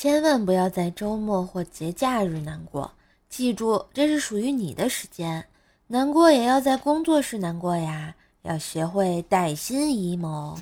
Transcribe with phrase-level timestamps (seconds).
[0.00, 2.92] 千万不要在周末或节假日难过，
[3.28, 5.44] 记住，这是属于你的时间。
[5.88, 10.56] 难过也要在工作时难过呀，要学会带薪 emo。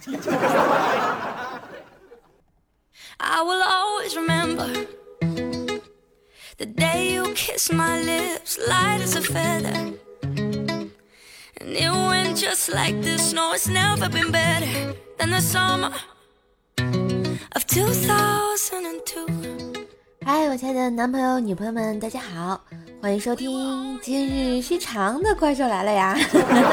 [20.25, 22.61] 嗨，我亲爱的男朋友、女朋友们，大家好，
[23.01, 26.17] 欢迎收听今日续长的怪兽来了呀！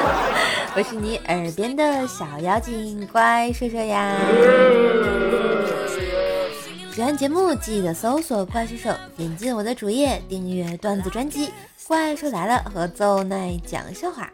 [0.75, 4.17] 我是你耳边的小妖精怪兽兽呀。
[6.93, 11.47] 喜欢节目记得搜索怪兽兽，点进我的主页订阅段子专辑
[11.87, 14.29] 《怪兽来了》和奏奈讲笑话，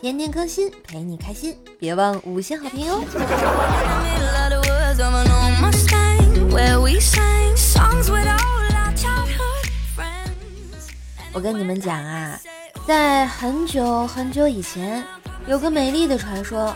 [0.00, 3.00] 天天更新陪你开心，别忘五星好评哦。
[11.32, 12.38] 我跟你们讲啊，
[12.86, 15.04] 在很久很久以前，
[15.48, 16.72] 有个美丽的传说，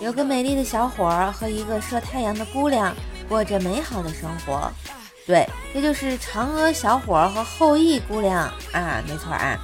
[0.00, 2.94] 有个美丽的小伙儿和一个射太阳的姑娘
[3.28, 4.72] 过着美好的生活。
[5.26, 9.58] 对，这就是嫦娥小伙儿和后羿姑娘啊，没错啊。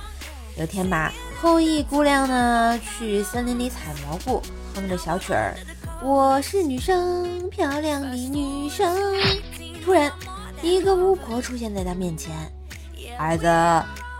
[0.58, 4.42] 有天吧，后羿姑娘呢去森林里采蘑菇，
[4.74, 5.54] 哼着小曲儿。
[6.04, 8.92] 我是女生，漂亮的女生。
[9.84, 10.10] 突然，
[10.60, 12.32] 一个巫婆出现在他面前。
[13.16, 13.44] 孩子，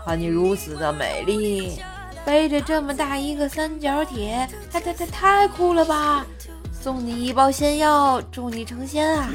[0.05, 1.81] 看你如此的美丽，
[2.23, 6.25] 背着这么大一个三角铁，太太太太酷了吧！
[6.71, 9.29] 送你一包仙药，祝你成仙啊！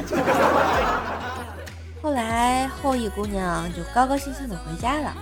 [2.01, 5.15] 后来，后羿姑娘就高高兴兴的回家了。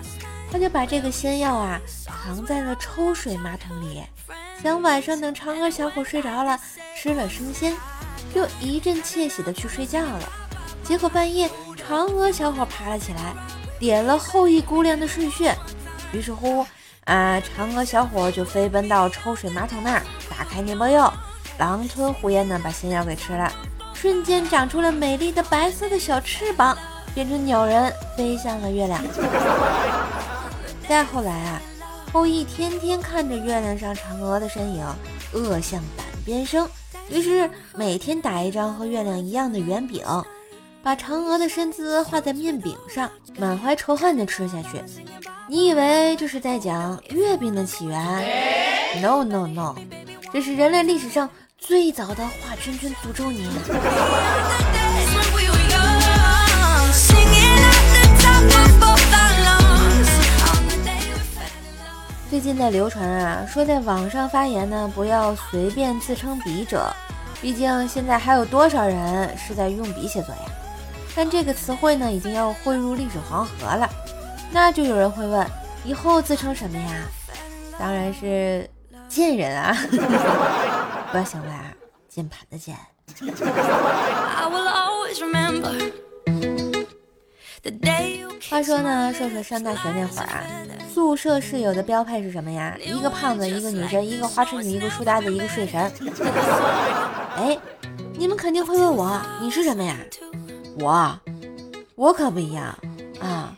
[0.53, 1.81] 她就把这个仙药啊
[2.25, 4.05] 藏在了抽水马桶里。
[4.63, 6.59] 想晚上等嫦娥小伙睡着了，
[6.97, 7.77] 吃了生鲜，
[8.33, 10.33] 又一阵窃喜的去睡觉了。
[10.83, 13.35] 结果半夜，嫦娥小伙爬了起来，
[13.79, 15.55] 点了后羿姑娘的睡穴。
[16.13, 16.65] 于是乎，
[17.05, 21.13] 啊，嫦娥小伙就飞奔到抽水马桶那儿，打开那包药，
[21.59, 23.53] 狼吞虎咽的把仙药给吃了，
[23.93, 26.77] 瞬间长出了美丽的白色的小翅膀，
[27.15, 29.05] 变成鸟人飞向了月亮。
[30.89, 31.61] 再后来啊。
[32.13, 34.87] 后羿天天看着月亮上嫦娥的身影，
[35.33, 36.67] 恶向胆边生。
[37.11, 40.05] 于是每天打一张和月亮一样的圆饼，
[40.83, 44.83] 把嫦娥的身姿画在面饼上，满怀仇恨地吃下去。
[45.49, 47.99] 你以为这是在讲月饼的起源
[49.01, 49.75] ？No No No，
[50.33, 53.49] 这是人类历史上最早的画圈圈诅咒你。
[62.37, 66.93] 最近在流传啊，说在网上发言呢，不要随便自称笔者，
[67.41, 70.43] 毕竟现在还有多少人是在用笔写作呀？
[71.15, 73.89] 但这个词汇呢，已经要汇入历史黄河了。
[74.53, 75.47] 那就有人会问，
[75.83, 76.93] 以后自称什么呀？
[77.79, 78.69] 当然是
[79.09, 79.75] 贱人啊！
[81.11, 81.73] 不要想歪啊，
[82.07, 82.77] 键盘的键。
[88.49, 90.43] 话说呢，瘦瘦上大学那会儿啊，
[90.93, 92.77] 宿舍室友的标配是什么呀？
[92.81, 95.93] 一个胖子，一个女神，一个花痴女，一个书呆子，一个睡神。
[97.37, 97.59] 哎，
[98.17, 99.97] 你们肯定会问我，你是什么呀？
[100.79, 101.19] 我，
[101.97, 102.67] 我可不一样
[103.21, 103.53] 啊，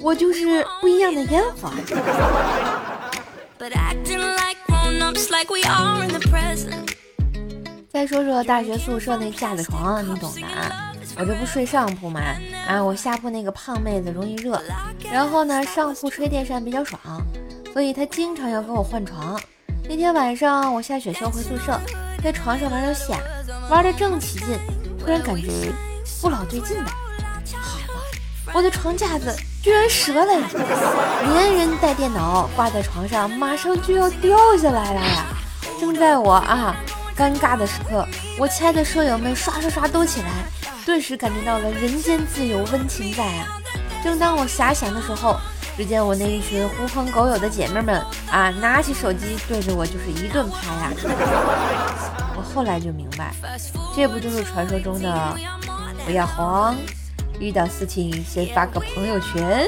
[0.00, 1.70] 我就是不一样的烟火。
[7.90, 10.87] 再说说大学宿舍那架子床，你懂的啊。
[11.18, 12.20] 我这不睡上铺嘛，
[12.68, 14.62] 啊，我下铺那个胖妹子容易热，
[15.12, 17.00] 然后呢，上铺吹电扇比较爽，
[17.72, 19.38] 所以她经常要跟我换床。
[19.88, 21.80] 那天晚上我下选修回宿舍，
[22.22, 23.12] 在床上玩游戏，
[23.68, 24.56] 玩的正起劲，
[24.96, 25.50] 突然感觉
[26.22, 26.90] 不老对劲的，
[27.56, 30.48] 好了，我的床架子居然折了呀！
[31.32, 35.26] 连人带电脑挂在床上，马上就要掉下来了呀！
[35.80, 36.76] 正在我啊
[37.16, 38.06] 尴尬的时刻，
[38.38, 40.28] 我亲爱的舍友们刷刷刷都起来。
[40.86, 43.60] 顿时感觉到了人间自有温情在啊！
[44.02, 45.36] 正当我遐想的时候，
[45.76, 48.00] 只见我那一群狐朋狗友的姐妹们
[48.30, 50.90] 啊，拿起手机对着我就是一顿拍呀！
[52.36, 53.34] 我后来就明白，
[53.94, 55.36] 这不就是传说中的
[56.06, 56.76] 不要慌，
[57.38, 59.66] 遇到事情先发个朋友圈。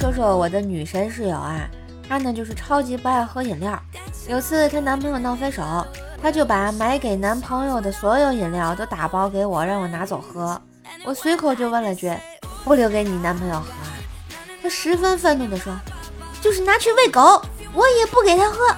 [0.00, 1.68] 说说我的女神室友啊。
[2.08, 3.78] 她呢就是超级不爱喝饮料。
[4.26, 5.62] 有次她男朋友闹分手，
[6.22, 10.58] 她就把买给男朋友的所有饮料都打包给我，让我拿走喝。
[11.04, 12.10] 我随口就问了句
[12.64, 13.66] ：“不留给你男朋友喝？”
[14.62, 15.78] 她十分愤怒地说
[16.40, 17.42] ：“就是拿去喂狗，
[17.74, 18.74] 我也不给他喝。”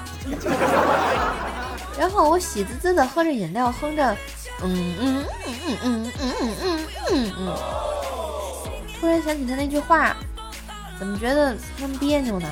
[1.97, 4.17] 然后我喜滋滋的喝着饮料，哼着，
[4.65, 7.57] 嗯嗯嗯嗯嗯嗯嗯嗯嗯，
[9.01, 10.17] 突然想起他那句话，
[11.03, 12.49] 怎么觉得那么别扭呢？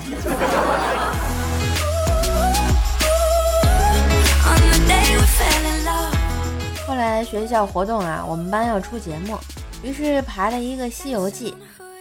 [6.84, 9.38] 后来学校活动啊，我们班要出节目，
[9.84, 11.54] 于是排了一个《西游记》。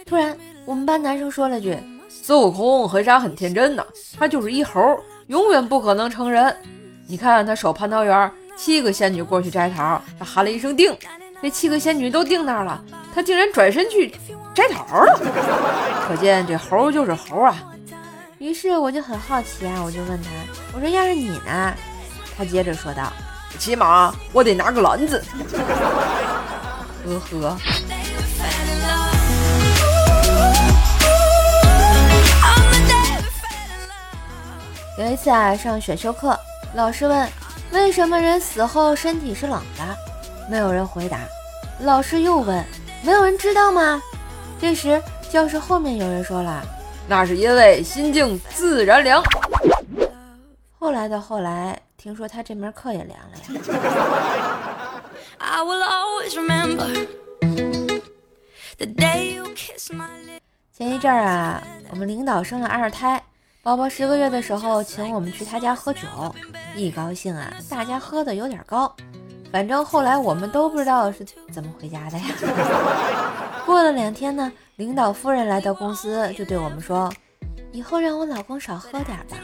[0.04, 1.78] 突然，我们班男生说了句
[2.10, 3.86] ：“孙悟空很傻很天真呢，
[4.18, 4.98] 他就是一猴，
[5.28, 6.52] 永远不可能成人。
[7.06, 10.92] 你看他守蟠桃园，七个仙女过去摘桃，他喊了一声‘定’，
[11.40, 12.82] 那七个仙女都定那儿了，
[13.14, 14.12] 他竟然转身去
[14.60, 15.18] 摘桃了。
[16.06, 17.56] 可见这猴就是猴啊。”
[18.38, 20.28] 于是我就很好奇啊，我就问他
[20.74, 21.74] ：“我说要是你呢？”
[22.36, 23.12] 他接着说道。
[23.58, 25.22] 起码我得拿个篮子，
[27.04, 27.56] 呵呵。
[34.98, 36.38] 有一次啊，上选修课，
[36.74, 37.28] 老师问
[37.72, 39.84] 为什么人死后身体是冷的，
[40.50, 41.18] 没有人回答。
[41.80, 42.64] 老师又问，
[43.02, 44.00] 没有人知道吗？
[44.60, 46.62] 这时教室后面有人说了，
[47.08, 49.22] 那是因为心静自然凉。
[50.78, 51.80] 后来的后来。
[52.02, 53.44] 听说他这门课也凉了呀。
[60.72, 63.22] 前一阵儿啊，我们领导生了二胎，
[63.62, 66.00] 宝宝十个月的时候，请我们去他家喝酒，
[66.74, 68.96] 一高兴啊，大家喝的有点高。
[69.52, 72.24] 反正后来我们都不知道是怎么回家的呀。
[73.66, 77.12] 过了两天呢，领导夫人来到公司，就对我们说
[77.72, 79.36] ：“以后让我老公少喝点吧。”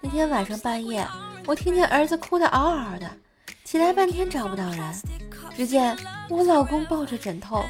[0.00, 1.06] 那天晚上半夜。
[1.44, 3.10] 我听见儿子哭得嗷嗷的，
[3.64, 4.78] 起来半天找不到人，
[5.56, 5.96] 只见
[6.28, 7.64] 我老公抱着枕头，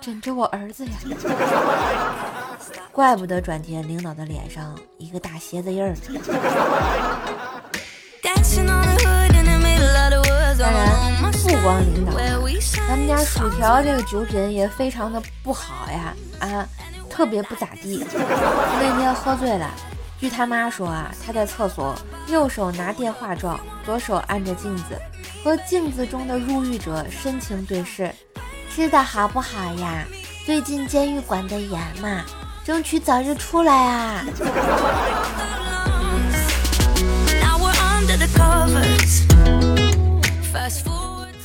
[0.00, 0.92] 枕着我儿子呀。
[2.92, 5.96] 怪不得转天领导的脸上一个大鞋子印儿。
[12.88, 16.66] 咱们家薯条这个酒品也非常的不好呀，啊，
[17.10, 18.02] 特别不咋地。
[18.14, 19.70] 那天喝醉了。
[20.18, 21.94] 据他妈说啊，他在厕所
[22.28, 24.98] 右手拿电话状，左手按着镜子，
[25.44, 28.10] 和镜子中的入狱者深情对视。
[28.74, 30.02] 吃的好不好呀？
[30.46, 32.24] 最近监狱管得严嘛，
[32.64, 34.24] 争取早日出来啊！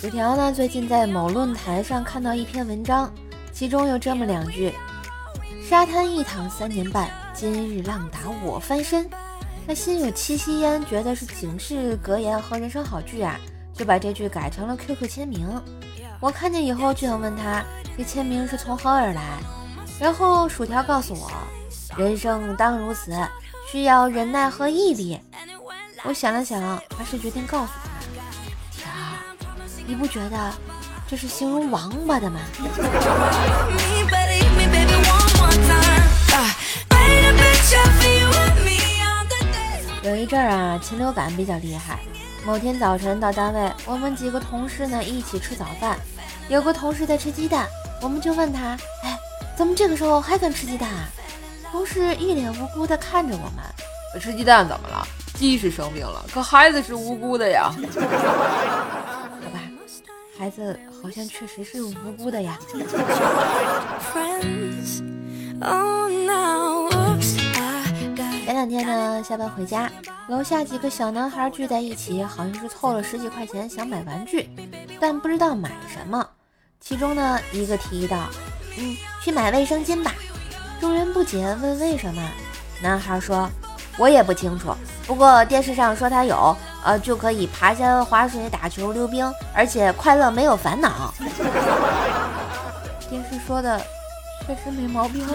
[0.04, 0.52] 纸条呢？
[0.52, 3.10] 最近在某论坛上看到一篇文章，
[3.54, 4.74] 其中有这么两句：
[5.66, 7.10] 沙滩一躺三年半。
[7.34, 9.10] 今日浪打我翻身，
[9.66, 13.40] 他心有戚戚焉，觉得是警示格言和人生好句啊，
[13.74, 15.48] 就把这句改成了 QQ 签名。
[16.20, 17.64] 我看见以后就想问他，
[17.98, 19.40] 这签名是从何而来？
[20.02, 21.32] 然后薯条告诉我，
[21.98, 23.14] 人生当如此，
[23.72, 25.18] 需要忍耐和毅力。
[26.04, 26.62] 我想了想，
[26.94, 27.83] 还是决定告诉他，
[29.86, 30.54] 你不觉得
[31.08, 32.40] 这是形容王八的吗？
[40.02, 42.00] 有一阵儿啊，禽流感比较厉害。
[42.46, 45.98] 某天早晨到单位，我们几个同事呢一起吃早饭，
[46.50, 47.68] 有个同事在吃鸡蛋，
[48.02, 49.18] 我们就问他：“哎，
[49.56, 51.08] 怎么这个时候还敢吃鸡蛋？”啊？”
[51.72, 53.64] 同事一脸无辜地看着我们
[54.22, 55.08] ：“吃鸡蛋怎么了？
[55.36, 57.72] 鸡是生病了，可孩子是无辜的呀。”
[60.38, 62.58] 孩子好像确实是无辜的呀。
[68.46, 69.92] 前两天呢，下班回家，
[70.28, 74.50] 楼下几个小男孩聚在一起，好像是凑了十几块钱想买玩具，
[75.00, 76.28] 但不知道买什么。
[76.80, 78.28] 其中呢，一个提议道
[78.78, 80.14] ：“嗯，去买卫生巾吧。”
[80.82, 82.22] 众人不解，问为什么？
[82.82, 83.50] 男孩说
[83.98, 84.76] ：“我也不清楚，
[85.08, 91.14] 不过电视上说他有，呃，就可以爬山、划水、打球、溜冰，而且快乐没有烦恼。
[93.10, 93.82] ”电视说的。
[94.46, 95.26] 确实没毛病。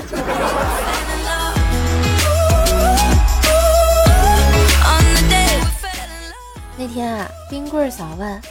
[6.77, 8.43] 那天啊，冰棍嫂问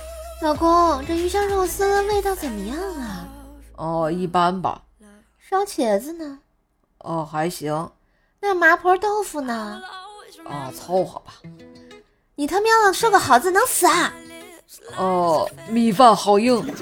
[0.42, 3.28] 老公：“这鱼香肉丝味道怎么样啊
[3.78, 4.82] ？”“哦，一般吧。
[5.40, 6.40] ”“烧茄子呢
[7.06, 7.92] ？”“哦，还行。
[8.42, 9.80] ”“那麻婆豆腐呢
[10.50, 11.34] ？”“啊，凑合吧。
[12.40, 14.14] ”“你他喵的说个好字能死啊
[14.96, 16.64] ？”“哦，米饭好硬。”“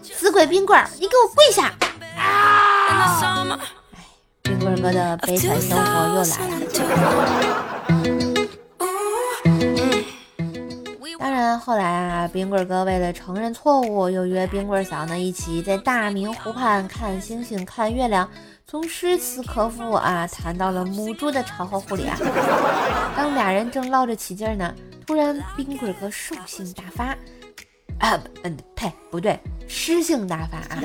[0.00, 1.72] 死鬼冰棍，你给我跪下！”
[2.16, 3.18] 哎，
[4.40, 5.84] 冰棍哥的悲惨生活
[6.14, 7.71] 又来了。
[11.64, 18.28] 后来啊，冰棍哥为了承认错误，又约冰棍嫂呢一起在大明湖畔看星星、看月亮，
[18.66, 22.18] 从诗词歌赋啊谈到了母猪的产后护理啊。
[23.16, 24.74] 当俩人正唠着起劲呢，
[25.06, 27.16] 突然，冰棍哥兽性大发，
[28.00, 29.38] 啊，嗯，呸，不对，
[29.68, 30.82] 诗性大发啊！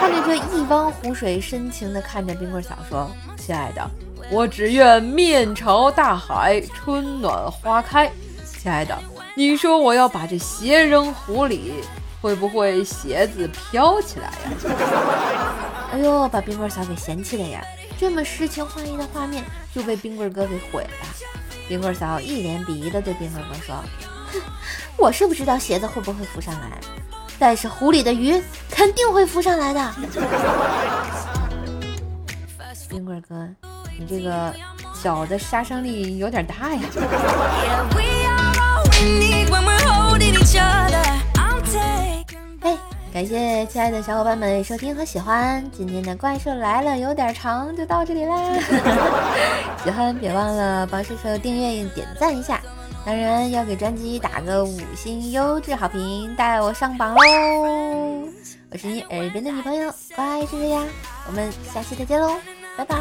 [0.00, 3.90] 看着这一汪湖水，深情的看着冰棍嫂说：“亲爱的，
[4.30, 8.10] 我只愿面朝大海，春暖花开。
[8.58, 8.98] 亲爱的，
[9.38, 11.74] 你说我要把这鞋扔湖里，
[12.20, 14.34] 会不会鞋子飘起来呀？”
[15.94, 17.64] 哎呦，把冰棍嫂给嫌弃了呀！
[17.96, 21.06] 这么诗情画意的画面就被冰棍哥给毁了。
[21.68, 23.76] 冰棍嫂一脸鄙夷的对冰棍哥说
[24.34, 24.40] ：“哼，
[24.96, 26.72] 我是不知道鞋子会不会浮上来，
[27.38, 29.94] 但是湖里的鱼肯定会浮上来的。
[32.90, 33.48] ”冰棍哥，
[33.96, 34.52] 你这个
[35.00, 36.80] 脚的杀伤力有点大呀。
[43.10, 48.36] 感谢亲爱的小伙伴们收听和喜欢今天的怪兽来了，有点长，就到这里啦。
[49.82, 52.60] 喜欢别忘了帮兽兽订阅、点赞一下，
[53.04, 57.20] 当然要给专辑打个五星优质好评，带我上榜喽！
[58.70, 60.84] 我是你耳边的女朋友怪兽呀，
[61.26, 62.36] 我们下期再见喽，
[62.76, 62.96] 拜拜。